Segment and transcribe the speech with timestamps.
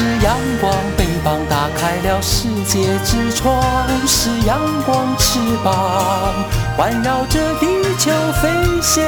[0.00, 3.52] 是阳光，翅膀打开了世界之窗；
[4.06, 6.32] 是阳光，翅膀
[6.74, 7.66] 环绕着地
[7.98, 8.10] 球
[8.40, 8.48] 飞
[8.80, 9.04] 翔。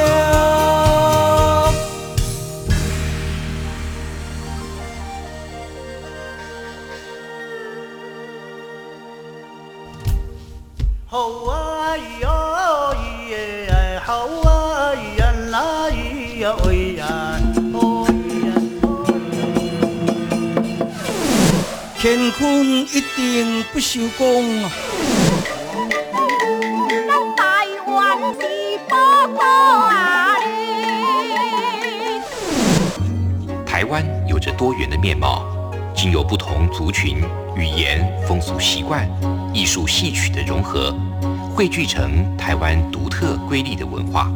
[11.06, 12.28] 吼啊咿呀
[12.92, 14.12] 咿耶，吼
[14.42, 17.31] 啊咿呀呐咿呀，喂呀。
[22.04, 24.64] 乾坤一定不朽功。
[27.36, 28.44] 台湾！
[33.64, 35.44] 台湾有着多元的面貌，
[35.94, 37.22] 经由不同族群、
[37.54, 39.08] 语言、风俗习惯、
[39.54, 40.92] 艺术戏曲的融合，
[41.54, 44.28] 汇聚成台湾独特瑰丽的文化。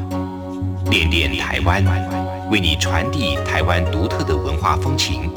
[0.88, 1.84] 恋恋台湾，
[2.48, 5.28] 为你传递台湾独特的文化风情，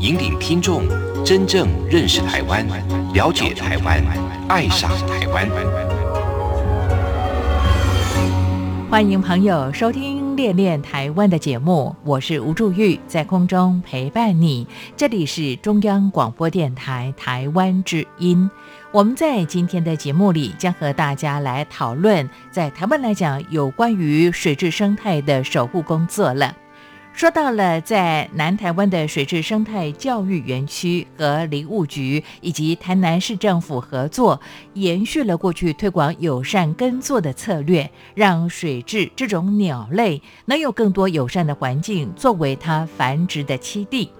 [0.00, 0.82] 引领听众。
[1.22, 2.66] 真正认识台湾，
[3.12, 4.02] 了解台湾，
[4.48, 5.46] 爱上台湾。
[8.90, 14.66] 欢迎朋友收听《恋恋台湾》的节目，我是吴祝玉，在空中陪伴你。
[14.96, 18.50] 这里是中央广播电台台湾之音。
[18.92, 26.56] 我们在今天的节目里将和大家来讨论，在台湾来讲有关于水质生态的守护工作了。
[27.12, 34.40] 说到了在南台湾的水质生态教育园区和林务局以及台南市政府合作，
[34.72, 44.10] 延续了过去推广友善耕作的策略，让水质这种鸟类能有更多友善的环境作为它繁殖的栖地。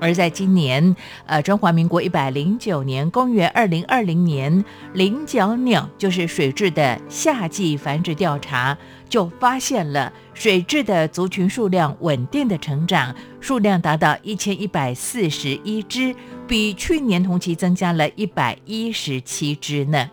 [0.00, 8.76] 而在今年，呃，中华民国一百零九年，公元二零二零年，菱角鸟就是水质的夏季繁殖调查，
[9.08, 16.14] 就发现了水质的族群数量稳定的成长，数量达到一千一百四十一只，
[16.48, 20.10] 比去年同期增加了一百一十七只呢。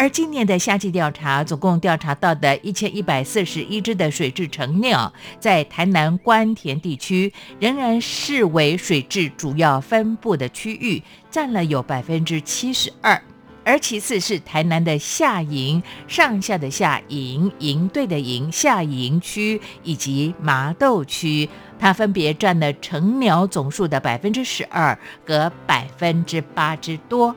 [0.00, 11.02] 而今年的夏季调查，总共调查到的一千一百四十一只的水质成鸟，在台南关田地区仍然视为水质主要分布的区域，
[11.32, 13.20] 占了有百分之七十二。
[13.64, 24.96] 而其次是台南的下营，上下的下营营队的营下营区以及麻豆区，它分别占了成鸟总数的百分之十二
[25.26, 27.34] 和百分之八之多。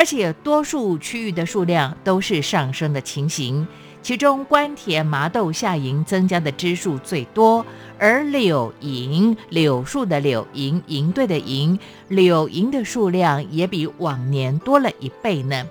[0.00, 3.68] 而且多数区域的数量都是上升的情形，
[4.00, 7.66] 其中关田麻豆下营增加的支数最多，
[7.98, 11.78] 而柳营柳树的柳营营队的营
[12.08, 15.66] 柳营的数量也比往年多了一倍呢。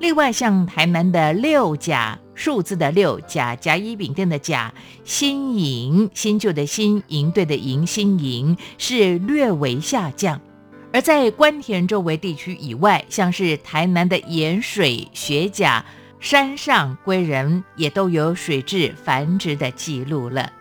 [0.00, 4.74] 另外，像台南的六甲数字的六甲甲乙丙丁的甲
[5.04, 10.40] 新营新旧的新营队的营新营是略微下降。
[10.92, 15.82] 而在关田周围地区以外，像是台南的盐水、雪甲、
[16.20, 20.52] 山上归人，也都有水质繁殖的记录了。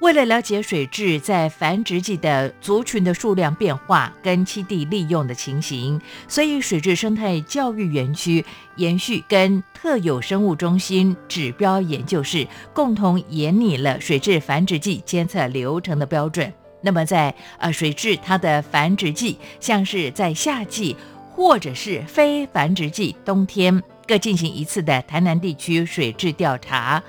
[0.00, 8.44] 为了了解水质在繁殖季的族群的数量变化跟栖地利用的情形，所以水质生态教育园区
[8.76, 16.52] 延续跟特有生物中心指标研究室共同研拟了水质繁殖季监测流程的标准。
[16.84, 20.94] 那么在呃水质它的繁殖季，像是在夏季
[21.32, 27.02] 或者是非繁殖季冬天各进行一次的台南地区水质调查。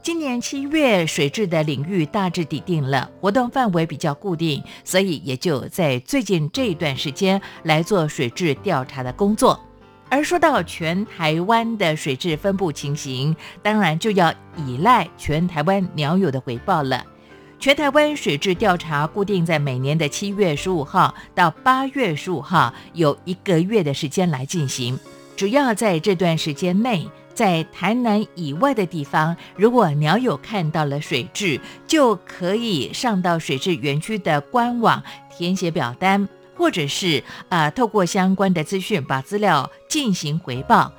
[0.00, 9.60] 今年七月水质的领域大致底定了，活动范围比较固定，所以也就在最近这一段时间来做水质调查的工作。
[10.08, 17.04] 而说到全台湾的水质分布情形，当然就要依赖全台湾鸟友的回报了。
[17.58, 24.98] 全台湾水质调查固定在每年的七月十五号到八月十五号，有一个月的时间来进行。
[25.36, 35.02] 只要在这段时间内，在台南以外的地方，如果鸟友看到了水质，就可以上到水质园区的官网
[35.36, 40.92] 填写表单，或者是啊，透过相关的资讯把资料进行回报。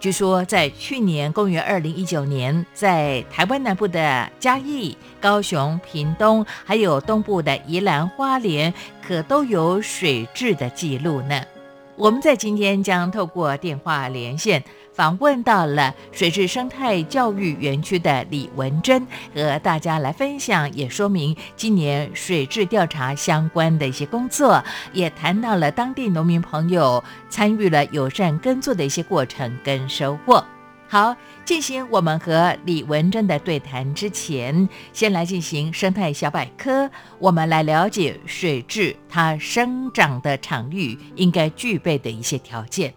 [0.00, 11.40] 据说，在去年公元二零一九年，在台湾南部的嘉义、高雄、屏东，还有东部的宜兰花莲，可都有水质的记录呢。
[11.96, 14.62] 我们在今天将透过电话连线。
[14.94, 19.04] 访问到了水质生态教育园区的李文珍，
[19.34, 24.62] 和大家来分享，也说明今年水质调查相关的一些工作，
[24.92, 30.44] 也谈到了当地农民朋友参与了友善耕作的一些过程跟收获。
[30.86, 36.88] 好，进行我们和李文珍的对谈之前，先来进行生态小百科。
[37.18, 42.94] 我们来了解水质它生长的场域应该具备的一些条件。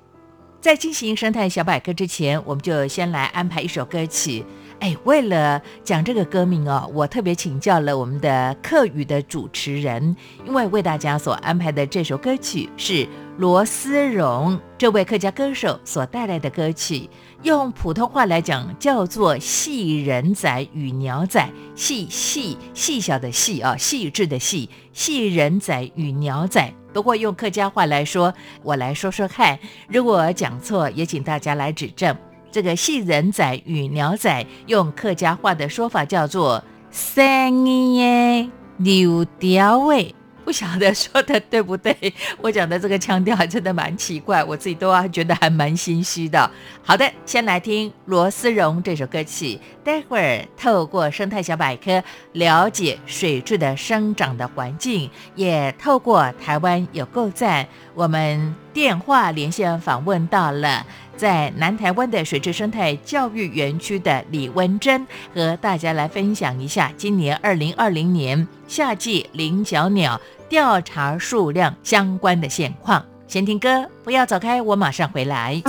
[0.68, 4.44] 在进行生态小百科之前，我们就先来安排一首歌曲。
[4.82, 10.14] 哎，为了讲这个歌名哦，我特别请教了我们的客语的主持人，
[10.46, 17.10] 因为为大家所安排的这首歌曲是罗思荣这位客家歌手所带来的歌曲，
[17.44, 21.40] 用普通话来讲叫做《细人仔与鸟仔》，
[21.80, 26.74] 细细细小的细啊，细致的细，细人仔与鸟仔。
[26.98, 28.34] 不过用客家话来说，
[28.64, 32.18] 我来说说看，如果讲错，也请大家来指正。
[32.50, 40.16] 这个细人仔与鸟仔，用客家话的说法叫做“三耶柳条尾”。
[40.48, 41.94] 不晓得说的对不对？
[42.40, 46.50] 我讲的这个腔调还真的蛮奇怪，我自己都要觉得还蛮心虚的。
[46.82, 52.02] 好的，先来听罗思荣这首歌曲，待会儿透过生态小百科
[52.32, 60.86] 了解水质的生长的环境，也透过台湾有够赞，我们电话连线访问到了。
[61.18, 73.06] 在南台湾的水质生态教育园区的李文珍，和大家来分享一下今年二零二零年夏季菱角鸟调查数量相关的现况。
[73.28, 75.62] 先听歌，不要走开，我马上回来。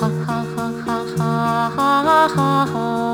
[0.00, 3.07] 哈哈哈哈哈哈哈哈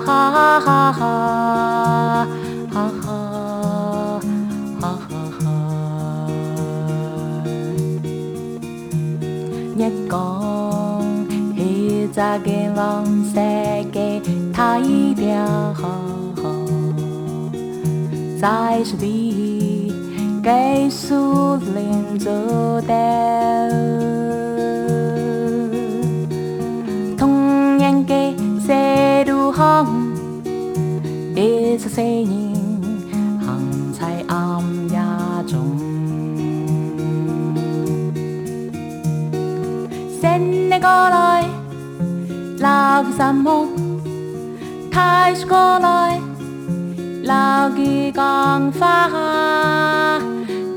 [0.00, 2.26] ha ha ha ha
[2.72, 3.20] ha ha
[4.82, 4.92] ha
[5.40, 5.56] ha
[9.76, 11.26] nhất con
[11.56, 14.20] hi ra cái lòng sẽ cái
[14.54, 14.82] thái
[15.16, 15.96] điều ha
[16.42, 16.54] ha
[18.40, 19.32] tại sự vì
[20.44, 24.25] cái sự liên tục đều
[31.96, 32.30] 一次谁人
[33.40, 34.98] 行在暗夜
[35.46, 35.54] 中
[40.20, 41.44] ，sen ne kolai
[42.58, 43.58] laagi sammu,
[44.92, 46.20] tais kolai.
[47.26, 49.10] lao ghi con phá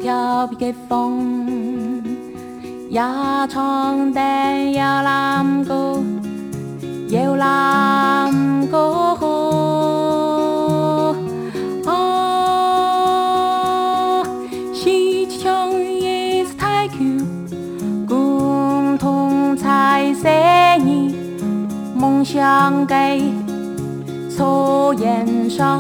[0.04, 1.45] theo bị cái phong
[2.95, 5.98] ya chong đen ya làm cô
[7.10, 9.99] yêu làm cô chỉ
[20.21, 20.25] 十
[20.83, 21.16] 年
[21.95, 23.18] 梦想在
[24.30, 25.80] 草原上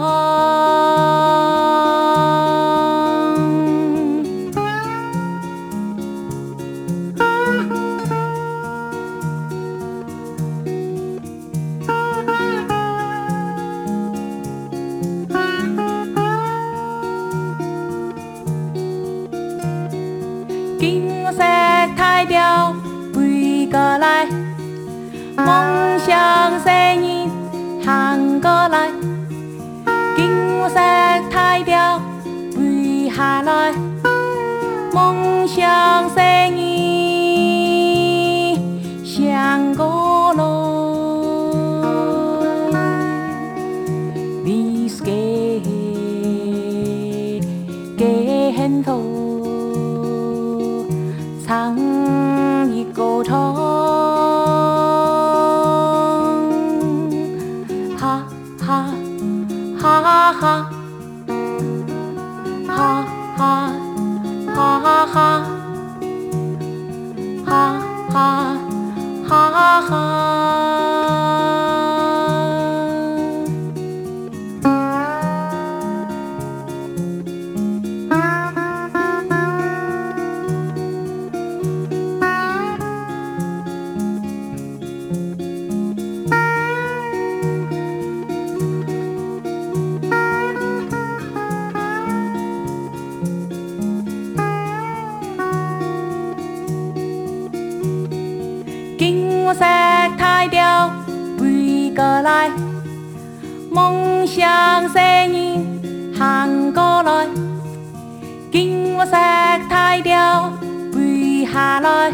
[108.99, 110.51] 我晒太阳，
[110.91, 112.11] 背下来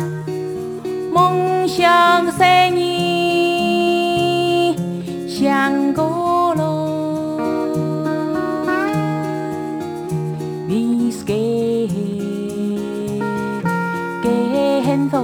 [1.12, 2.44] 梦想是
[2.76, 4.76] 你
[5.28, 6.86] 想过了
[10.68, 11.88] 你给
[14.22, 14.30] 给
[14.84, 15.24] 很多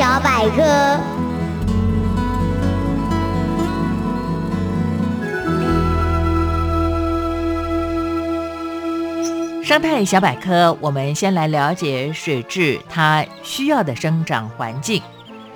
[0.00, 0.62] 小百科，
[9.62, 15.02] 生态小百科，我们先来了解水质它需要的生长环境。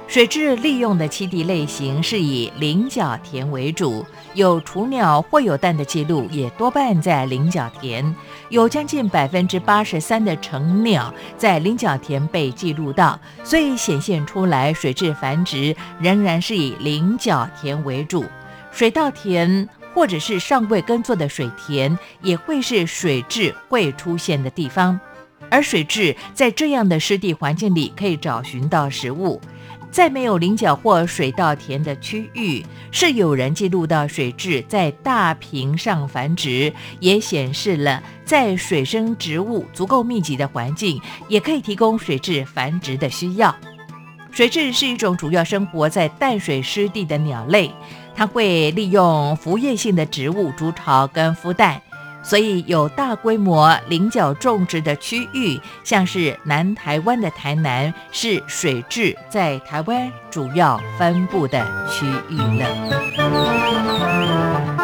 [0.06, 8.14] 水质利用的栖地类型是以菱角田为主，有雏鸟或有蛋的记录，也多半在菱角田。
[8.48, 18.24] 有将近百分之八十三的成鸟在菱角田被记录到，所以显现出来水质繁殖仍然是以菱角田为主。
[18.70, 25.00] 水稻田或者是尚未耕作的水田，也会是水质会出现的地方。
[25.50, 29.40] 而水质在这样的湿地环境里，可以找寻到食物。
[29.94, 43.54] 在没有菱角或水稻田的区域，是有人记录到水蛭在大坪上繁殖，也显示了在水生植物足够密集的环境，也可以提供水蛭繁殖的需要。
[44.32, 47.70] 水蛭是一种主要生活在淡水湿地的鸟类，
[48.16, 51.80] 它会利用浮叶性的植物筑巢跟孵蛋。
[52.24, 64.83] 所以有大规模菱角种植的区域，像是南台湾的台南，是水质在台湾主要分布的区域了。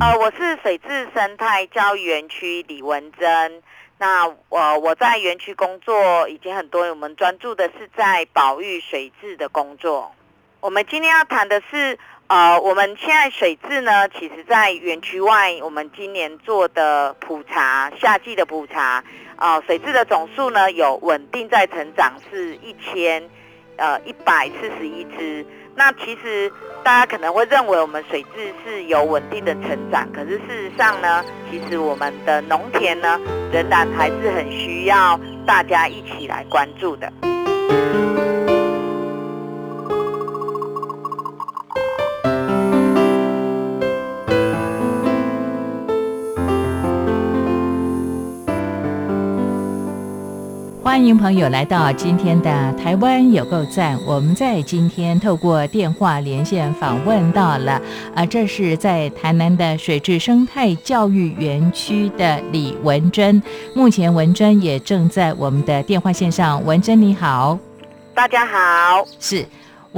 [0.00, 3.62] 呃，我是水质生态教育园区李文珍。
[3.98, 10.12] 那我我在园区工作已经很多，我们专注的是在保育水质的工作。
[10.60, 19.02] 我们今天要谈的是，呃，我们现在水质呢，其实在园区外，我们今年做的普查，夏季的普查，
[19.34, 23.28] 呃，水质的总数呢有稳定在成长，是一千
[23.76, 25.44] 呃一百四十一只。
[25.78, 33.16] 那其实大家可能会认为我们水质是有稳定的成长，可是事实上呢，其实我们的农田呢，
[33.52, 37.12] 仍然还是很需要大家一起来关注的。
[50.98, 53.96] 欢迎朋友来到今天的台湾有够赞。
[54.04, 57.80] 我们在今天透过电话连线访问到了，
[58.16, 63.40] 啊，这是在台南的水质生态教育园区的李文珍。
[63.76, 66.64] 目前文珍也正在我们的电话线上。
[66.64, 67.56] 文珍你好，
[68.12, 69.46] 大家好，是。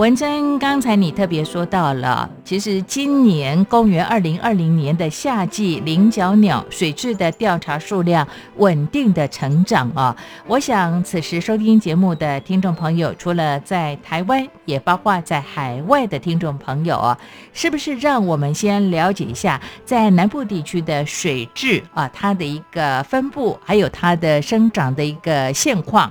[0.01, 10.17] 文珍，刚才你特别说到了，其实今年公元二零二零年的夏季菱角鸟水质的调查数量稳定的成长啊！
[10.47, 17.19] 我想此时收听节目的听众朋友，除了在台湾，也包括在海外的听众朋友啊，
[17.53, 26.11] 是不是让我们先了解一下在南部地区的水质啊，它的一个分布，还有它的生长的一个现况？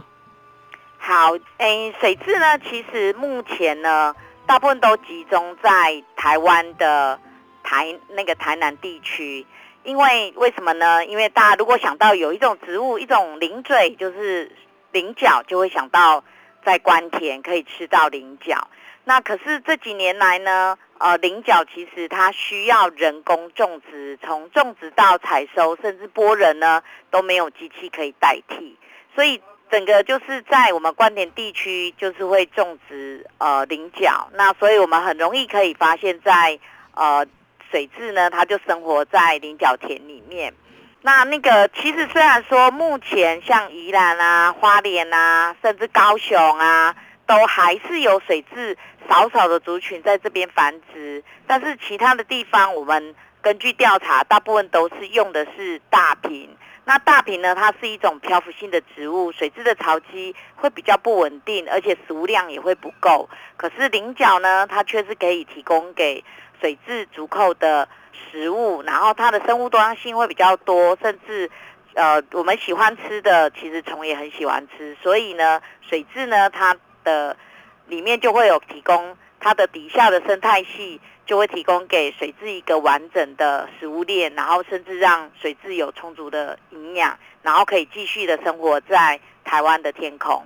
[1.01, 4.13] 好，诶，水质呢，其实目前呢，
[4.45, 7.19] 大部分都集中在台湾的
[7.63, 9.47] 台那个台南地区。
[9.83, 11.03] 因为为什么呢？
[11.05, 14.51] 因为大家如果想到有一种植物，一种鳞嘴，就是
[14.91, 16.23] 菱角，就会想到
[16.63, 18.67] 在关田可以吃到菱角。
[19.05, 28.77] 那可是这几年来呢，呃，菱角其实它需要人工种植，从种植到采收，甚至剥人呢，都没有机器可以代替，
[29.15, 29.41] 所以。
[29.71, 36.59] 整个就是在我们关田地区，就是会种植呃菱角，那所以我们很容易可以发现，在
[36.95, 37.25] 呃
[37.69, 40.53] 水质呢，它就生活在菱角田里面。
[41.01, 48.77] 那那个其实虽然说目前像宜兰啊、花莲啊，甚至高雄啊，都还是有水质
[49.07, 56.49] 少少的族群在这边繁殖，但是其他的地方，我们根据调查，大部分都是用的是大瓶。
[56.89, 57.53] 那大瓶呢？
[57.53, 63.29] 它是一种漂浮性的植物，水质的潮汐会比较不稳定，而且食物量也会不够。
[63.57, 66.23] 可是菱角呢，它却是可以提供给
[66.59, 67.87] 水质足够的
[68.31, 71.51] 食物，然后它的生物多样性会比较多，甚至
[71.93, 74.97] 呃，我们喜欢吃的，其实虫也很喜欢吃。
[75.03, 77.37] 所以呢，水质呢，它的
[77.85, 80.99] 里面就会有提供它的底下的生态系。
[81.29, 90.43] 就会提供给水质一个完整的食物链，然后甚至让水质有充足的营养，然后可以继续的生活在台湾的天空。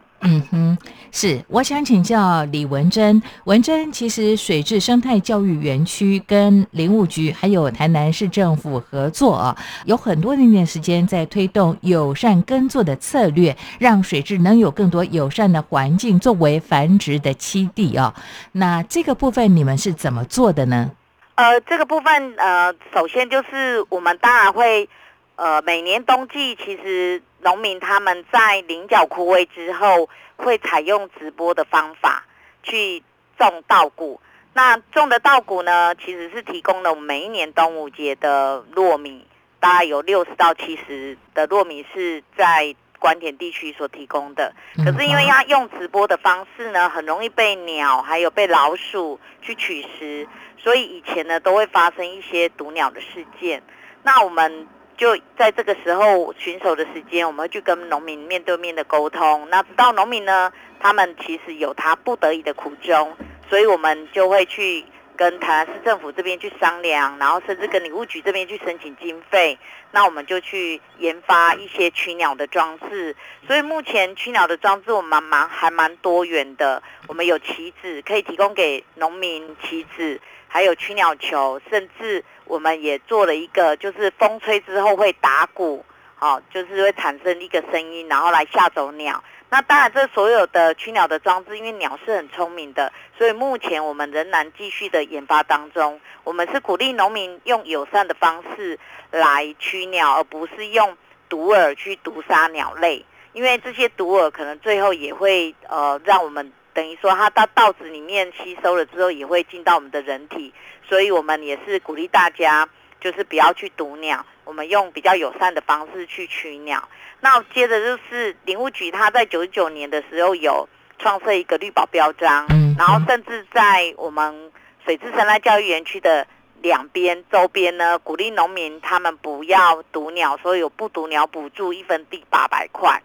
[1.15, 3.21] 是，我想请教李文珍。
[3.43, 18.15] 文珍，其实水质生态教育园区跟林务局还有台南市政府合作啊，有很多那段时间在推动友善耕作的策略，让水质能有更多友善的环境作为繁殖的栖地啊。
[18.53, 20.89] 那这个部分你们是怎么做的呢？
[21.35, 24.89] 呃，这个部分呃，首先就是我们当然会
[25.35, 30.09] 呃，每年冬季其实农民他们在菱角枯萎之后。
[30.35, 32.25] 会采用直播的方法
[32.63, 33.03] 去
[33.37, 34.19] 种稻谷。
[34.53, 39.25] 那种的稻谷呢，其实是提供了我们每一年端午节的糯米，
[39.59, 44.53] 大概有六十到七十的糯米是在关田地区所提供的。
[44.83, 50.27] 可是因为要用直播的方式呢，很容易被鸟还有被老鼠去取食，
[50.57, 53.61] 所以以前呢都会发生一些毒鸟的事件。
[54.01, 54.67] 那我们。
[54.97, 59.47] 就在这个时候巡守的时间，我们会去跟农民面对面的沟通。
[59.49, 63.15] 那直到农民呢，他们其实有他不得已的苦衷，
[63.49, 69.57] 所以我们就会去跟台南市政府这边去商量，然后甚至跟林务局这边去申请经费，
[69.91, 73.15] 那我们就去研发一些驱鸟的装置。
[73.47, 80.19] 所以目前驱鸟的装置我们蛮还蛮多元的，我们有旗子可以提供给农民旗子，
[80.53, 89.23] 还有驱鸟球，甚至我们也做了一个，就是风吹之后会打鼓，好，就是会产生一个声音，然后来吓走鸟。
[89.49, 95.99] 那当然，这所有的驱鸟的装置，因为鸟是很聪明的，所以目前我们仍然继续的研发当中。
[96.23, 98.77] 我们是鼓励农民用友善的方式
[99.09, 100.95] 来驱鸟，而不是用
[101.29, 103.03] 毒饵去毒杀鸟类。
[103.33, 110.53] 因为这些毒饵可能最后也会呃让我们等于说它到稻子里面吸收了之后，也会进到我们的人体。
[110.87, 112.67] 所以我们也是鼓励大家，
[112.99, 116.87] 就是不要去毒鸟，我们用比较友善的方式去驱鸟。
[117.21, 120.67] 那接着就是林务局，它在九十九年的时候有
[120.99, 122.45] 创设一个绿保标章，
[122.77, 124.51] 然后甚至在我们
[124.83, 126.27] 水质生态教育园区的
[126.61, 133.01] 两边周边呢，鼓励农民他们不要毒鸟，所以有不毒鸟补助，一分地八百块。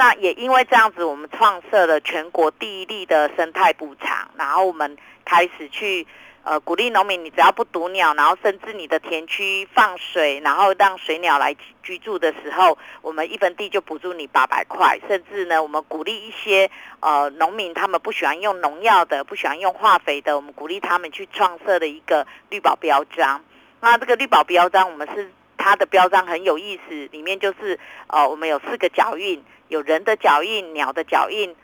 [0.00, 6.06] 那也因为这样子，我们创设了全国第一例的生态补偿，然后我们开始去。
[6.42, 14.98] 呃，鼓励农民，你只要不毒鸟，然后甚至你的田区放水，然后让水鸟来居住的时候，我们一分地就补助你八百块。
[15.06, 23.44] 甚至呢，我们鼓励一些呃农民，他们不喜欢用农药的，不喜欢用化肥的，我们鼓励他们去创设的一个绿保标章。
[23.82, 31.56] 那这个绿保标章，我们是它的标章很有意思，里面就是呃，我们有四个脚印，有人的脚印、鸟的脚印、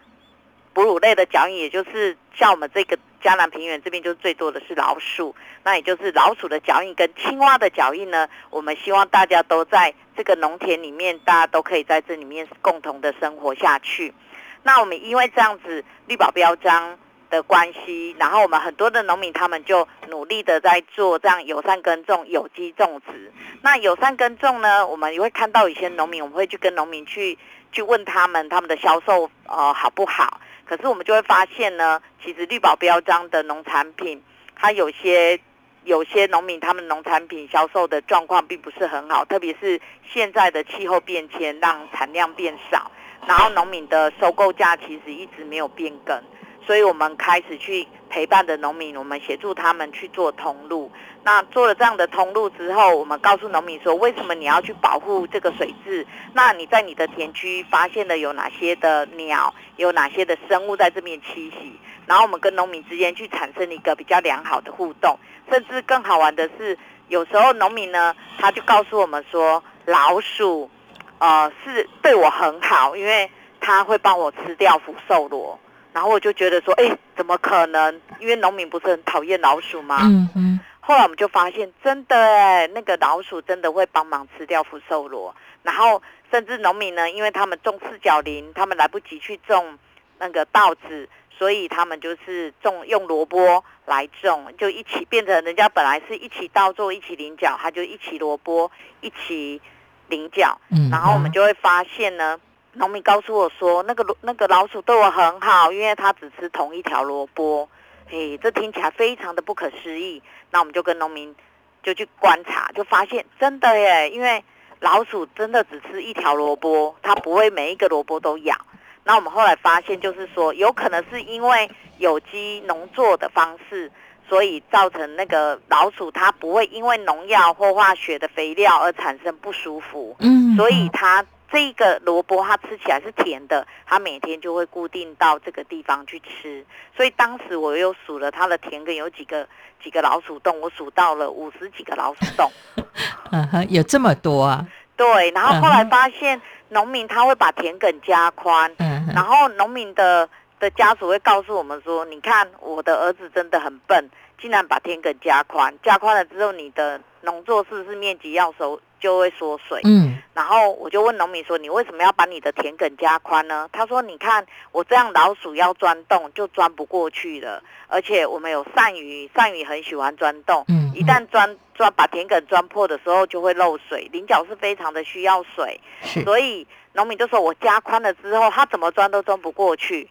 [0.72, 2.98] 哺乳类的脚印，也就是像我们这个。
[3.22, 8.28] 江南平原这边就最多的是老鼠，那也就是老鼠的脚印跟青蛙的脚印呢。
[8.50, 14.14] 我们希望大家都在这个农田里面，大家都可以在这里面共同的生活下去。
[14.62, 16.96] 那我们因为这样子绿保标章
[17.28, 23.32] 的关系，然后我们很多的农民他们就努力的在做这样友善耕种、有机种植。
[23.60, 27.36] 那友善耕种呢，我们也会看到一些农民，我们会去跟农民去
[27.76, 30.40] 去问他们他们的销售呃好不好。
[30.64, 34.22] 可是我们就会发现呢，其实绿保标章的农产品，
[34.54, 35.38] 它有些
[35.84, 39.78] 有些农民他们农产品销售的状况并不是很好，特别是
[40.10, 42.90] 现在的气候变迁让产量变少，
[43.28, 46.18] 然后农民的收购价其实一直没有变更。
[46.66, 50.90] 所以我们开始去陪伴的农民，我们协助他们去做通路。
[51.26, 56.06] 那做了这样的通路之后，我们告诉农民说，为什么你要去保护这个水质？
[56.32, 61.80] 那你在你的田区发现了有哪些的鸟，有哪些的生物在这边栖息？
[62.06, 65.18] 然后我们跟农民之间去产生一个比较良好的互动。
[65.50, 70.70] 甚至更好玩的是，有时候农民呢，他就告诉我们说，老鼠，
[71.18, 73.28] 呃，是对我很好，因为
[73.60, 75.58] 他会帮我吃掉福寿螺。
[75.92, 78.00] 然后我就觉得说，哎，怎么可能？
[78.20, 79.98] 因为农民不是很讨厌老鼠吗？
[80.02, 80.60] 嗯嗯。
[80.86, 85.34] 后来我们就发现，真的哎，那个老鼠真的会帮忙吃掉福寿螺。
[85.64, 89.76] 然后甚至农民呢，因为他们种四角林，他们来不及去种
[90.20, 98.70] 那个稻子，所以他们就是种用萝卜来种，就一起变成人家本来是一起稻作一起菱角，他就一起萝卜
[99.00, 99.60] 一起
[100.06, 100.56] 菱角。
[100.70, 100.88] 嗯。
[100.88, 102.38] 然后我们就会发现呢。
[102.78, 107.66] 农民告诉我说：“那个那个老鼠对我很好，因为它只吃同一条萝卜。”
[108.08, 110.22] 嘿，这听起来非常的不可思议。
[110.52, 111.34] 那我们就跟农民
[111.82, 114.44] 就去观察，就发现真的耶，因为
[114.78, 118.56] 老鼠真的只吃一条萝卜，它不会每一个萝卜都咬。
[119.02, 123.90] 那我们后来发现，就是说有可能是因为有机农作的方式，
[124.28, 130.14] 所以造成那个老鼠它不会因为农药或化学的肥料而产生不舒服。
[130.20, 131.24] 嗯，所以它。
[131.50, 136.64] 这个萝卜它吃起来是甜的，它每天就会固定到这个地方去吃。
[136.96, 139.46] 所以当时我又数了它的田埂有几个
[139.82, 142.50] 几个老鼠洞，我数到了五十几个老鼠洞。
[143.30, 144.66] 嗯哼，有这么多啊？
[144.96, 145.30] 对。
[145.30, 150.28] 然后后来发现农民他会把田埂加宽，嗯，然后农民的
[150.58, 175.80] 的家属会告诉我们说：“你看我的儿子真的很笨，竟然把田埂加宽，加宽了之后你的农作是不是面积要收？”就会缩水，嗯，然后我就问农民说：“你为什么要把你的田埂加宽呢？”他说：“你看我这样老鼠要钻洞就钻不过去了，而且我们有鳝鱼，鳝鱼很喜欢钻洞，嗯，一旦钻钻把田埂钻破的时候就会漏水，菱角是非常的需要水，
[176.24, 180.10] 所以农民就说我加宽了之后，他怎么钻都钻不过去，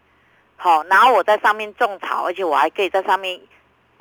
[0.56, 3.42] 好，然后我在上面种草，而且我还可以在上面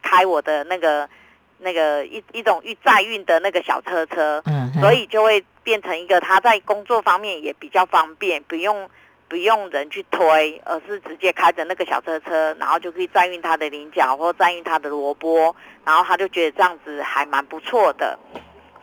[0.01, 1.09] 开我的那个。”
[1.59, 8.89] 那个一一种运载运的那个小车车，嗯，所以就会变成一个他在工作方面也比较方便，不用
[9.29, 15.53] 不不用人去推，而是直接开着那个小车车，然后就可以载运他的菱角或载运他的萝卜，
[15.85, 18.17] 然后他就觉得这样子还蛮不错的，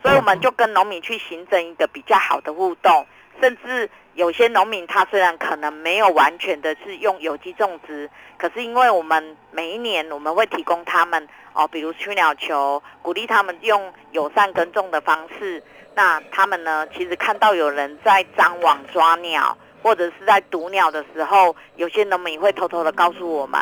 [0.02, 3.06] 所以我们就跟农民去形成一个比较好的互动，
[3.40, 15.62] 甚至有些农民他虽然可能没有完全的是用有机种植，可是因为我们每一年我们会提供他们哦，比如驱鸟球，鼓励他们用友善耕种的方式。
[15.94, 16.86] 那他们呢？
[16.88, 23.60] 其实看到有人在张网抓鸟，或者是在毒鸟的时候，有些农民会偷偷的告诉我们，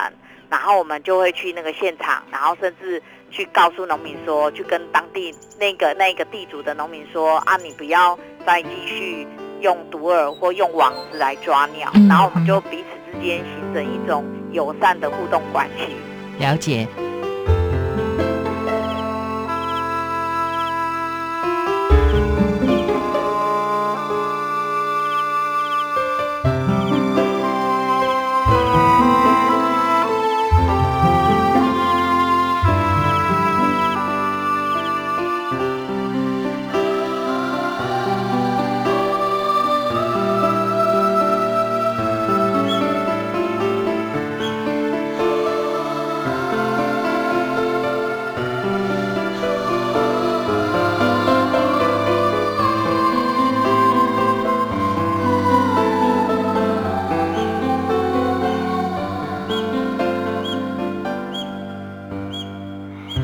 [0.48, 9.26] 然后我们就会去那个现场，然后甚至去告诉农民说，去跟当地那个那个地主的农民说啊，你不要再继续
[9.60, 15.96] 用毒饵或用网子来抓鸟，然后我们就彼此之间形成一种友善的互动关系。
[16.38, 16.86] 了解。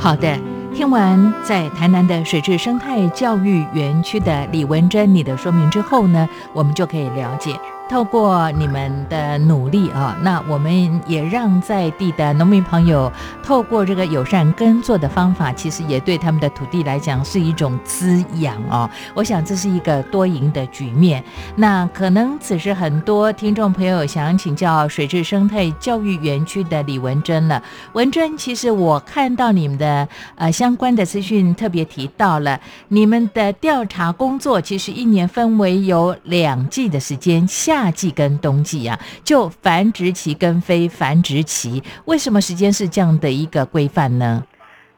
[0.06, 0.38] 好的，
[0.72, 7.58] 听完在台南的水质生态教育园区的李文珍你的说明之后呢，我们就可以了解。
[7.88, 13.10] 透过你们的努力啊，那我们也让在地的农民朋友
[13.44, 18.90] 透过这个友善耕作的方法，其实也对他们的土地来讲是一种滋养哦。
[19.14, 21.22] 我想这是一个多赢的局面。
[21.54, 27.62] 那可能此时很多听众朋友想请教水质生态教育园区的李文珍了。
[27.92, 37.75] 文珍，其实我看到你们的呃相关的资讯特别提到了，你们的调查工作其实一年分为有两季的时间下。
[37.76, 44.42] 夏季跟冬季啊，就繁殖期跟非繁殖期，为什么时间是这样的一个规范呢？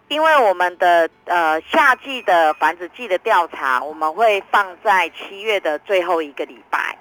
[0.06, 6.96] 因为我们的呃夏季的繁殖季的调查，我们会放在七月的最后一个礼拜。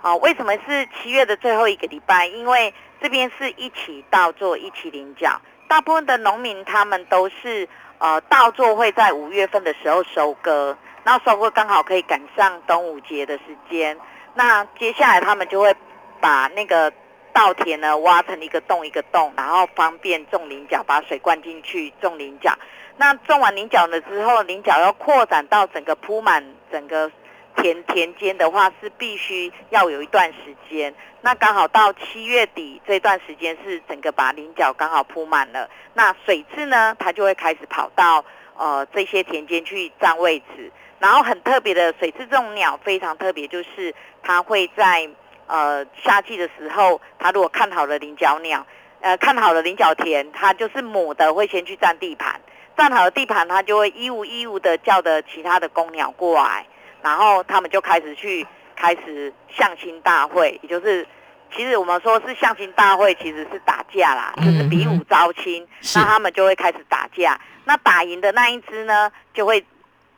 [0.00, 2.26] 啊，为什么是七月的最后一个礼拜？
[2.26, 5.38] 因为这边是一起稻作，一起领角，
[5.68, 13.94] 大部分的农民他们都是呃稻作会在五月份的时候收割，那收割刚好可以赶上端午节的时间。
[14.38, 15.74] 那接下来他们就会
[16.20, 16.92] 把那个
[17.32, 22.56] 稻田呢挖成一个洞一个洞，然后方便种菱角，把水灌进去种菱角。
[22.98, 27.10] 那种完菱角了之后，菱角要扩展到整个铺满整个
[27.56, 30.94] 田田间的话，是必须要有一段时间。
[31.20, 35.68] 那刚好到七月底这段时间是整个把菱角刚好铺满了。
[35.94, 38.24] 那水质呢，它就会开始跑到
[38.56, 40.70] 呃这些田间去占位置。
[41.00, 45.08] 然后很特别的水质这种鸟非常特别，就是它会在
[45.46, 48.66] 呃夏季的时候，它如果看好了菱角鸟，
[49.00, 52.40] 呃看好了菱角田，它就是母的会先去占地盘，
[52.76, 56.66] 占好了地盘，它就会一五一五的叫的其他的公鸟过来，
[57.00, 61.06] 然后他们就开始去开始相亲大会，也就是
[61.54, 69.64] 其实我们说是相亲大会，其实是打架啦，就是比武招亲，那他们就会开始打架，那打赢的那一只呢就会。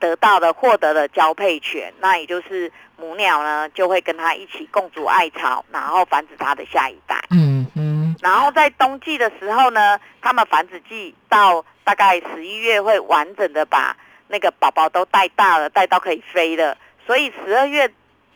[0.01, 7.23] 得到的获得了交配权，那也就是母鸟呢就会跟它一起共筑爱巢，然后繁殖它的下一代。
[7.31, 8.17] 嗯嗯。
[8.21, 13.97] 然后在冬季的时候呢，它们繁殖季到大概十一月会完整的把
[14.29, 16.77] 那个宝宝都带大了，带到可以飞了。
[17.07, 17.93] 所以十二月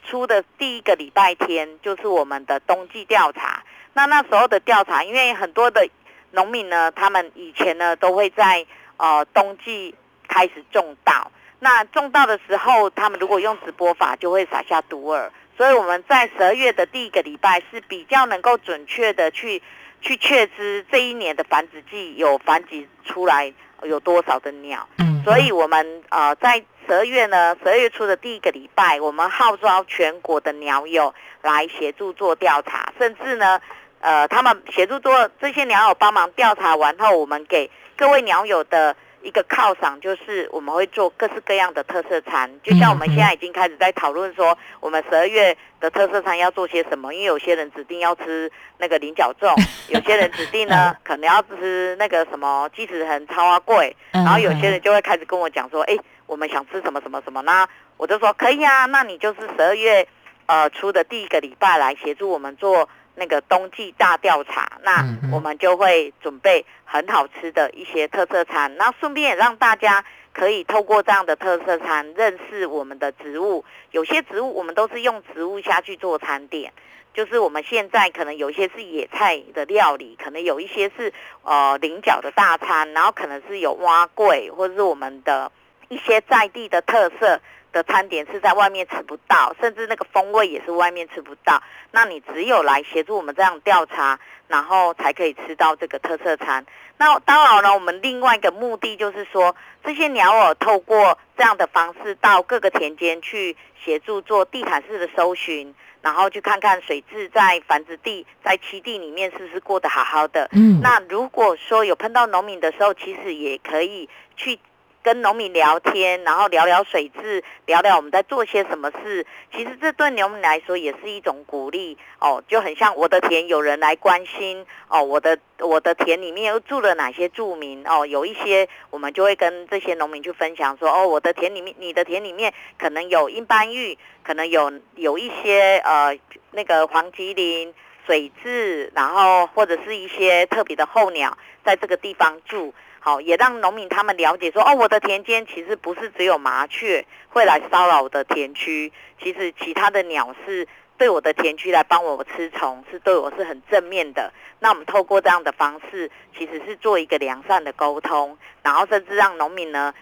[0.06, 3.62] 初的第一个礼拜天就是我们的冬季调查。
[3.94, 5.88] 那那时候的调查，因为很多的
[6.32, 9.94] 农民呢，他们以前呢都会在呃冬季
[10.28, 11.30] 开始种稻。
[11.60, 15.30] 那种稻的时候，他们如果用直播法，就会撒下毒饵。
[15.56, 19.62] 所以我们在十二月的第一个礼拜是比较能够准确的去
[20.00, 23.52] 去确知这一年的繁殖季有繁殖出来
[23.84, 24.86] 有多少的鸟。
[24.98, 33.60] 嗯，所以我们呃在十二月呢，十二月初的第一个礼拜，我们号召全国的鸟友来协助做调查，甚至呢，
[34.00, 38.94] 呃，他们协助做这些鸟友帮忙调查完后，我们给各位鸟友的。
[39.24, 47.12] 一个犒赏就是我们会做各式各样的特色餐，就像我们现在已经开始在讨论说，我们十二月的特色餐要做些什么。
[47.14, 49.54] 因为有些人指定要吃那个菱角粽，
[49.88, 57.66] 有些人指定呢可能要吃那个什么鸡子横超啊贵，然后有些人就会开始跟我讲说，哎，我们想吃什么什么什么呢？
[57.96, 60.06] 我就说可以啊，那你就是十二月
[60.46, 73.64] 呃出的第一个礼拜来协助我们做那个冬季大调查，那我们就会准备很好吃的一些特色餐，那顺便也让大家可以透过这样的特色餐认识我们的植物。
[73.92, 76.72] 有些植物我们都是用植物下去做餐点，
[77.12, 85.52] 就是我们现在可能有一些是野菜的料理，可能有一些是呃菱角的大餐，然后可能是有蛙桂或者是我们的
[85.94, 87.40] 一些在地的特色。
[87.74, 91.60] 的餐点是在外面吃不到，甚至那个风味也是外面吃不到。
[91.90, 96.64] 那你只有来协助我们这样调查，然后才可以吃到这个特色餐。
[96.98, 110.48] 那当然了，我们另外一个目的就是说，这些鸟儿透过这样的方式到各个田间去协助做地毯式的搜寻，然后去看看水质在繁殖地、在栖地里面是不是过得好好的。
[110.52, 110.78] 嗯。
[110.80, 114.60] 那如果说有碰到农民的时候，其实也可以去。
[115.04, 119.26] 跟农民聊天，然后聊聊水质，聊聊我们在做些什么事。
[119.54, 136.18] 其实这对农民来说也是一种鼓励哦，就很像我的田有人来关心哦，我的我的田里面又住了哪些住民哦，有一些我们就会跟这些农民去分享说哦，我的田里面，你的田里面可能有英斑玉，可能有有一些呃
[136.52, 137.74] 那个黄吉林
[138.06, 142.72] 水质，然后或者是一些特别的候鸟在这个地方住。
[143.06, 148.90] 好，也让农民他们了解说，哦，我的田间其实不是只有麻雀会来骚扰我的田区，
[149.22, 154.32] 其实其他的鸟是对我的田区来帮我吃虫，是对我是很正面的。
[154.58, 159.92] 那我们透过这样的方式，其实是做一个良善的沟通，然后甚至让农民呢，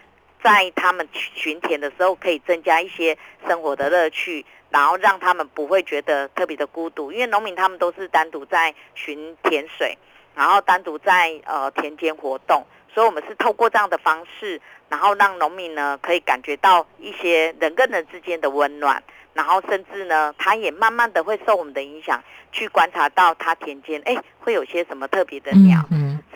[0.41, 9.99] 在他们巡田的时候，可以增加一些生活的乐趣，然后让他们不会觉得特别的孤独，因为农民他们都是单独在巡田水，
[10.35, 12.65] 然后单独在呃田间活动。
[12.95, 25.81] 所以，我们是透过这样的方式，然后让农民呢可以感觉到一些人跟人之间的温暖，然后甚至呢，他也慢慢的会受我们的影响，去观察到他田间，哎，会有些什么特别的鸟，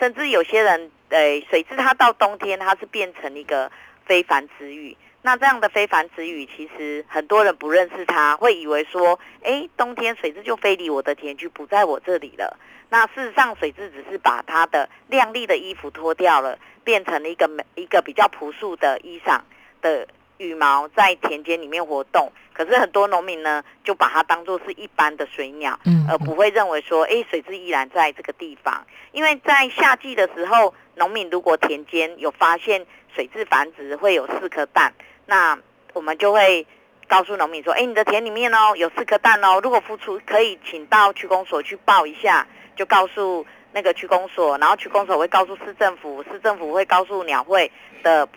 [0.01, 3.71] 甚至有些人，呃，水质它到冬天它是变成一个
[4.07, 4.97] 非凡之雨。
[5.21, 12.57] 那这样的非凡之雨，其实很多人不认识它，会以为说，哎，冬天水质就飞离我的田区，不在我这里了。
[12.89, 19.41] 那事实上，水质只是把它的亮丽的衣服脱掉了，变成了一个美一个比较朴素的衣裳
[19.83, 20.07] 的
[20.39, 22.33] 羽毛，在田间里面活动。
[22.53, 28.87] 可是很多农民呢，就把它当做是一般的水鸟，而不会认为说，哎，水质依然在这个地方。
[29.13, 34.95] 因为在夏季的时候，农民如果田间有发现水质繁殖会有四颗蛋，
[35.27, 35.59] 那
[35.93, 36.67] 我们就会。
[37.09, 42.45] 告诉农民说：“哎，你的田里面哦有四颗蛋哦，如果孵出可以请到区公所去报一下，
[42.77, 47.71] 就告诉那个区公所，然后区公所会告诉市政府，市政府会告诉鸟会
[48.03, 48.29] 的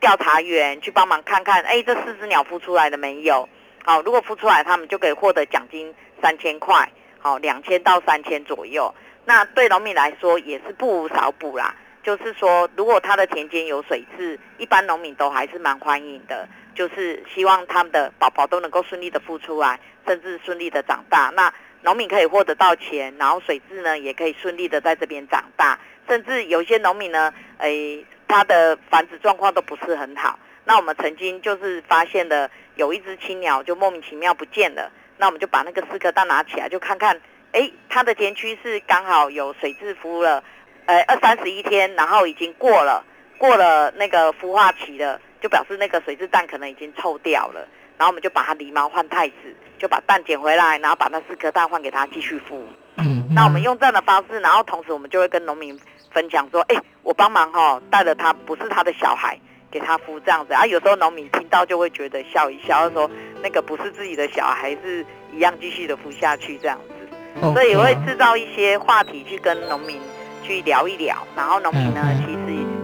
[0.00, 3.48] 调查员去帮忙看看，哎，这四只鸟孵出来了没有？
[3.84, 8.94] 好，如果孵出来，他们就可以获得奖金三千块，好，两千到三千左右。
[9.24, 11.74] 那对农民来说也是不无少补啦。
[12.02, 21.28] 就是说，如果他的田间有水质，一般农民都还是蛮欢迎的。”就是希望他们的宝宝都能够顺利的孵出来，甚至顺利的长大。
[21.34, 25.78] 那农民可以获得到钱，然后水质呢也可以顺利的在这边长大。
[26.08, 30.38] 甚至有些农民呢，诶，他的繁殖状况都不是很好。
[30.64, 34.90] 那我们曾经就是发现了有一只青鸟就莫名其妙不见了。
[35.16, 37.20] 那我们就把那个四颗蛋拿起来，就看看，
[37.52, 40.42] 诶，它的田区是刚好有水质孵了，
[40.86, 43.04] 呃，二三十一天，然后已经过了
[43.36, 45.20] 过了那个孵化期了。
[45.40, 47.64] 就表示那个水质蛋可能已经臭掉了，
[47.98, 49.34] 然后我们就把它狸猫换太子，
[49.78, 52.60] 就把蛋捡回来，然后把那四颗蛋换给他继续孵。
[52.96, 55.78] 嗯，那我们用这样的方式，然后同时我们就会跟农民
[56.12, 59.38] 分享说，哎，我帮忙哈带了他，不是他的小孩，
[59.70, 60.64] 给他孵这样子啊。
[60.64, 63.10] 有时候农民听到就会觉得笑一笑，说
[63.42, 67.42] 那个不是自己的小孩，是一样继续的孵下去这样子。
[67.52, 70.00] 所以也会制造一些话题去跟农民
[70.42, 72.38] 去聊一聊，然后农民呢其实。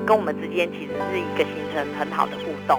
[0.06, 2.78] 跟我们之间其实是一个形成很好的互动。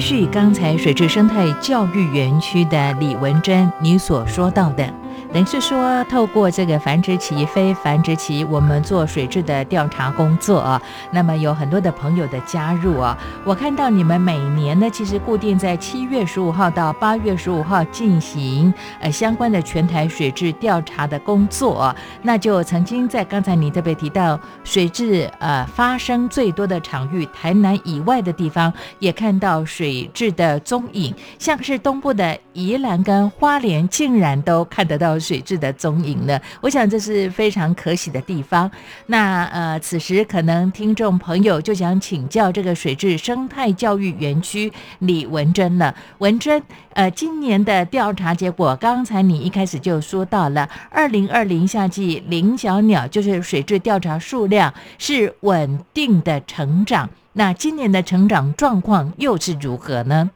[0.00, 5.05] 续刚才水质生态教育园区的李文珍你所说到的。
[5.36, 10.80] 等于是说，透过这个繁殖期、非繁殖期，我们做水质的调查工作啊。
[11.10, 13.14] 那么有很多的朋友的加入啊，
[13.44, 21.94] 我看到你们每年呢，其实固定在七月十五号到八月十五号进行呃相关的全台水质调查的工作。
[22.22, 35.18] 那就曾经在刚才你特别提到水质呃发生最多的场域，台南以外的地方也看到水质的踪影，像是东部的宜兰跟花莲，竟然都看得到。
[35.26, 36.40] 水质的踪影呢？
[36.60, 38.70] 我想这是非常可喜的地方。
[39.06, 45.92] 那呃，此时可能听众朋友就想请教这个水质生态教育园区李文珍了。
[46.18, 46.62] 文珍，
[46.94, 57.10] 呃，今年的调查结果，刚才你一开始就说到了，二零二零夏季林小鸟就是水质调查数量是稳定的成长。
[57.32, 60.30] 那今年的成长状况又是如何呢？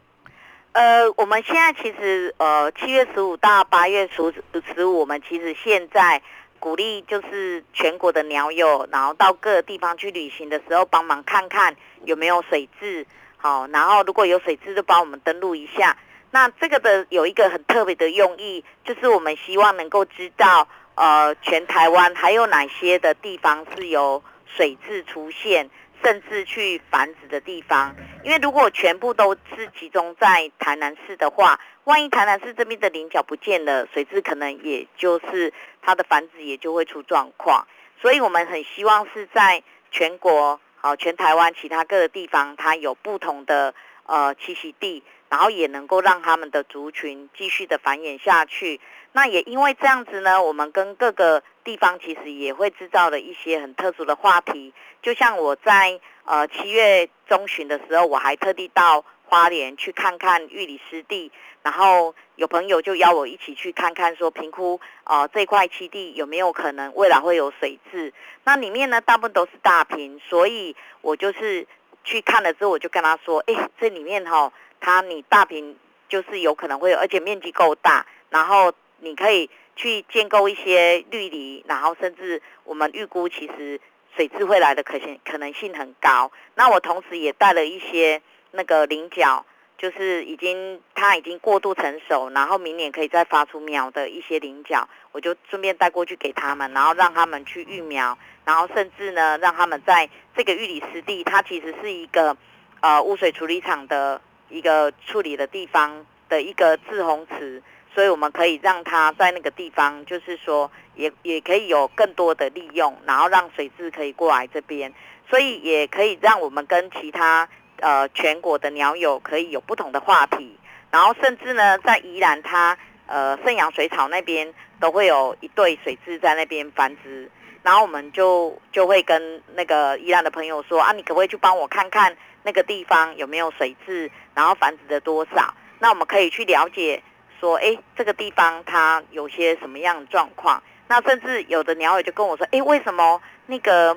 [0.73, 4.33] 呃，我们现在其实呃，七月十五到八月十
[4.73, 6.23] 十五，我们其实现在
[6.61, 13.05] 鼓励就是全国的鸟友，然后到各个地方去旅行的时候，帮忙看看有没有水质，
[13.37, 15.97] 好，然后如果有水质，就帮我们登录一下。
[16.31, 25.69] 那这个的有一个很特别的用意，就是我们希望能够知道，呃，全台湾还有哪些的地方是有水质出现。
[26.03, 27.95] 甚至去繁殖的地方，
[28.25, 37.67] 因为如果全部都是集中在台南市的话，万一台南市这边的菱角不见了，水质可能也就是它的繁殖也就会出状况。
[38.01, 43.75] 所以我们很希望是在全国，好全台湾其他各个地方，它有不同的
[44.07, 48.81] 呃栖息地，然后也能够让他们的族群继续的繁衍下去。
[49.13, 54.73] 那也因为这样子呢，我们跟各个地方其实也会制造了一些很特殊的话题。
[55.03, 61.33] 就像我在呃七月中旬的时候，我还特地到花莲去看看玉里湿地，
[61.63, 68.15] 然后有朋友就邀我一起去看看，说评估呃这块栖地有没有可能未来会有水质。
[68.45, 71.67] 那里面呢大部分都是大坪，所以我就是
[72.05, 75.77] 去看了之后，我就跟他说，哎，这里面哈，它你大坪
[76.09, 78.73] 就是有可能会有，而且面积够大，然后。
[79.01, 83.81] 你可以去建构一些绿篱，然后甚至我们预估其实
[84.15, 86.31] 水质会来的可行可能性很高。
[86.55, 88.21] 那我同时也带了一些
[88.51, 89.45] 那个菱角，
[89.79, 102.37] 就是已经它已经过度成熟，然后明年可以再发出苗的一些菱角，我就顺便带过去给他们，然后让他们去育苗，然后甚至呢让他们在这个玉里湿地，它其实是一个
[102.81, 104.21] 呃污水处理厂的
[104.51, 107.63] 一个处理的地方的一个滞洪池。
[107.93, 114.93] 所以我们可以让它在那个地方，就是说，也也可以有更多的利用，然后让水质可以过来这边，
[115.29, 117.49] 所以也可以让我们跟其他
[117.81, 120.57] 呃全国的鸟友可以有不同的话题，
[120.91, 127.29] 然后甚至呢，在宜兰它呃圣阳水草那边都会有一对水质在那边繁殖，
[127.63, 135.53] 然后我们就就会跟那个宜兰的朋友说啊，你可不可以去帮我看看那个地方有没有水质，然后繁殖的多少？
[135.81, 137.03] 那我们可以去了解。
[137.41, 140.63] 说哎，这个地方它有些什么样的状况？
[140.87, 143.97] 那甚至有的鸟友就跟我说，哎，为什么那个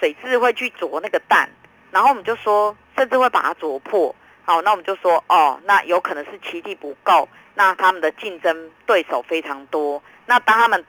[0.00, 1.48] 水质会去啄那个蛋？
[1.90, 4.14] 然后我们就说，甚至会把它啄破。
[4.44, 10.02] 好，那我们就说，哦，那有可能是栖地不够，那他们的竞争对手非常多。
[10.26, 10.84] 那当他们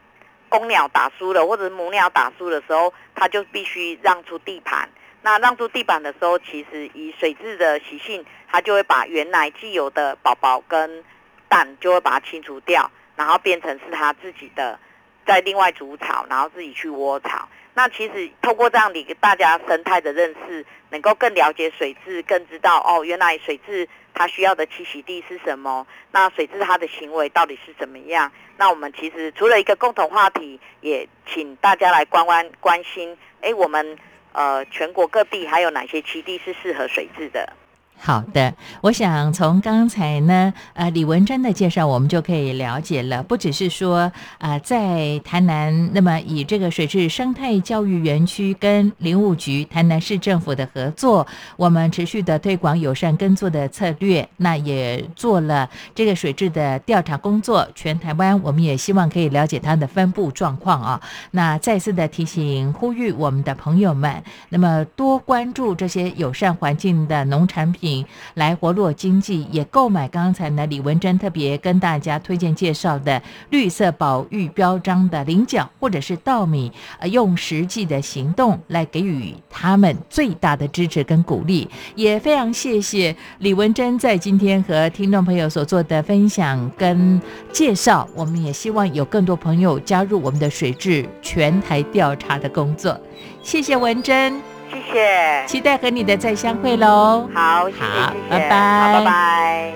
[0.49, 4.89] 公鸟打输了，或者是母鸟打输的时候，他就必须让出地盘。
[5.21, 11.03] 那让出地板的时候，其实以水质的习性，它就会把原来既有的宝宝跟
[11.49, 14.79] 蛋就会把它清除掉，然后变成是它自己的，
[15.25, 17.47] 在另外煮草，然后自己去窝草。
[17.73, 25.85] 那其实透过这样的一个大家生态的认识，能够更了解水质，更知道哦，原来水质它需要的栖息地是什么？
[26.11, 28.31] 那水质它的行为到底是怎么样？
[28.55, 33.97] 那我们其实除了一个共同话题，也请大家来关关关心，哎，我们
[34.31, 37.51] 呃全国各地还有哪些栖地是适合水质的？
[37.97, 51.25] 好的，我想从刚才呢，呃，李文珍的介绍，我们就可以了解了，不只是说，啊，在台南，那么以这个水质生态教育园区跟林务局、台南市政府的合作，
[51.57, 57.67] 我们持续的推广友善耕作的策略，那也做了这个水质的调查工作。
[57.73, 61.01] 全台湾，我们也希望可以了解它的分布状况啊。
[61.31, 67.84] 那再次的提醒、呼吁我们的朋友们，那么多关注这些友善环境的农产品。
[67.85, 73.21] 品来活络经济，也购买刚才呢李文珍特别跟大家推荐介绍的
[73.51, 81.69] 绿色保育标章的菱角或者是稻米，呃，用实际的行动来给予他们最大的支持跟鼓励。
[81.93, 87.21] 也非常谢谢李文珍在今天和听众朋友所做的分享跟
[87.51, 88.09] 介绍。
[88.15, 92.99] 我们也希望有更多朋友加入我们的水质全台调查的工作。
[93.43, 94.54] 谢谢文珍。
[94.75, 97.29] 谢谢，期待和你的再相会喽。
[97.33, 99.73] 好，谢谢，好谢谢，拜拜好，拜拜。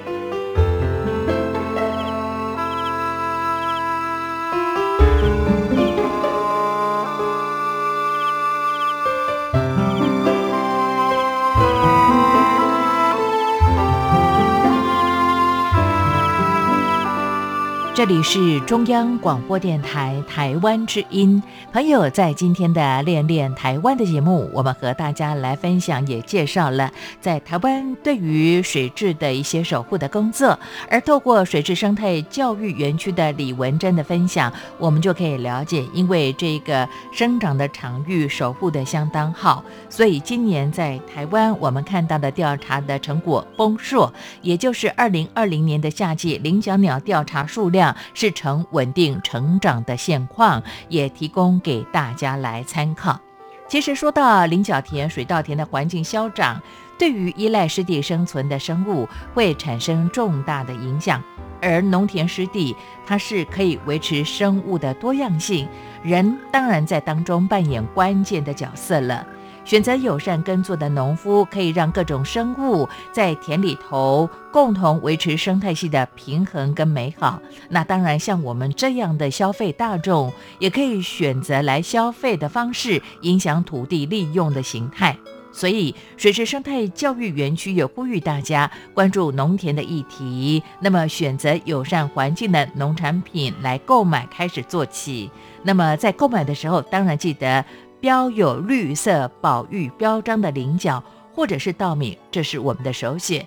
[17.99, 21.43] 这里是中央广播电台台湾之音。
[21.73, 26.89] 朋友，在今天的练练台湾的节目，我们和大家来分享，也介绍了
[27.19, 30.57] 在台湾对于水质的一些守护的工作。
[30.89, 47.88] 而透过水质生态教育园区的李文珍的分享，我们就可以了解，因为这个生长的场域守护的相当好，所以今年在台湾我们看到的调查的成果丰硕，也就是二零二零年的夏季菱角鸟调查数量。
[48.13, 53.19] 是呈稳定成长的现况，也提供给大家来参考。
[53.67, 56.61] 其实说到菱角田、水稻田的环境消长，
[56.97, 61.23] 对于依赖湿地生存的生物会产生重大的影响。
[61.61, 62.75] 而农田湿地，
[63.05, 65.67] 它是可以维持生物的多样性，
[66.01, 69.27] 人当然在当中扮演关键的角色了。
[69.69, 77.39] 选择友善耕作的农夫，可以让各种生物在田里头共同维持生态系的平衡跟美好。
[77.69, 85.15] 那当然，像我们这样的消费大众，也可以选择来消费的方式，影响土地利用的形态。
[85.51, 95.29] 所以，水池生态教育园区也呼吁大家关注农田的议题，那么选择友善环境的农产品来购买，开始做起。
[95.61, 97.63] 那么在购买的时候，当然记得。
[97.99, 103.45] 标有绿色保育标章的菱角或者是稻米，这是我们的首选。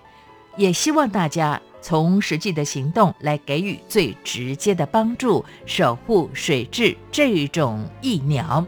[0.57, 8.65] 也希望大家从实际的行动来给予最直接的帮助，守护水质这种益鸟。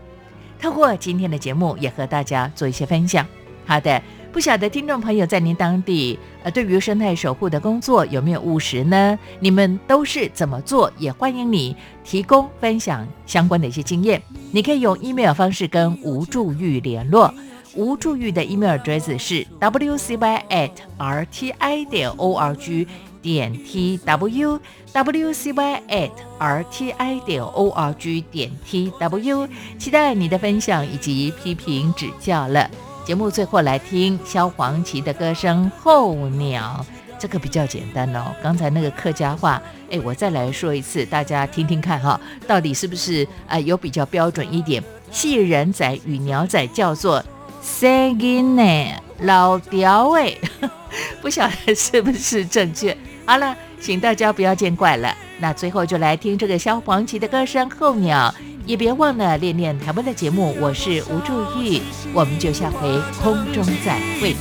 [0.60, 3.26] 通过今天的节目，也和大家做一些分享。
[3.66, 4.02] 好的。
[4.34, 9.16] 不晓得听众朋友在您当地，呃，对于生态守护的工作有没有务实呢？
[9.38, 10.90] 你们都是怎么做？
[10.98, 14.20] 也欢迎你提供分享相关的一些经验。
[14.50, 17.32] 你可以用 email 方式跟吴祝玉联络，
[17.76, 22.86] 吴祝玉的 email address 是 wcy at rti 点 org
[23.22, 24.58] 点 tw
[24.92, 26.10] wcy at
[26.40, 32.68] rti 点 org 点 tw，期待你的分享以及批评指教了。
[33.04, 36.84] 节目最后来听萧煌奇的歌声《候鸟》，
[37.18, 38.34] 这个比较简单哦。
[38.42, 44.82] 刚才那个客家话，哎，我再来说一次，大家听听看哈，到底是不是呃有比较标准一点？
[45.10, 47.22] 细人仔与鸟仔叫做
[47.62, 50.34] “singing” 呢，老调哎，
[51.20, 52.96] 不晓得是不是正确？
[53.26, 55.14] 好了，请大家不要见怪了。
[55.38, 58.34] 那最后就来听这个萧煌奇的歌声《候鸟》。
[58.66, 61.82] 也别忘了练练台湾的节目，我是吴祝玉，
[62.14, 64.34] 我们就下回空中再会。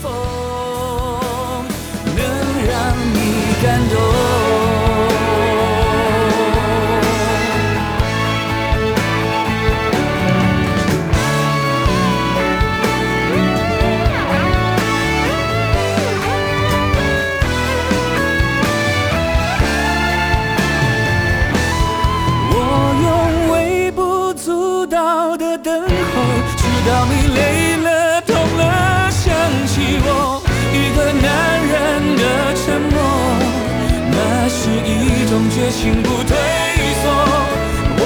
[2.16, 2.24] 能
[2.66, 4.33] 让你感动。
[35.74, 36.38] 情不退
[37.02, 37.04] 缩。
[37.98, 38.02] 我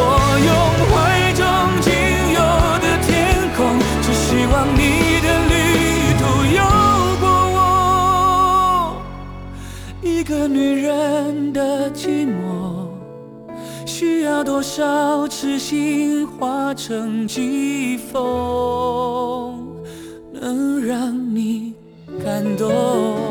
[0.47, 0.49] 用
[0.89, 0.95] 怀
[1.34, 1.43] 中
[1.82, 1.91] 仅
[2.34, 2.39] 有
[2.80, 3.07] 的天
[3.55, 3.59] 空，
[4.01, 4.80] 只希望你
[5.22, 5.53] 的旅
[6.18, 6.22] 途
[6.55, 6.59] 有
[7.20, 7.57] 过我。
[10.01, 12.32] 一个女人的寂寞。
[13.86, 19.65] 需要多少痴心化成疾风，
[20.32, 21.74] 能让你
[22.24, 23.26] 感动？